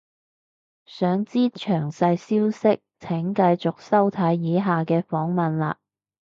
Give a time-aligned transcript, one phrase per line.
[0.87, 5.75] 想知詳細消息請繼續收睇以下嘅訪問喇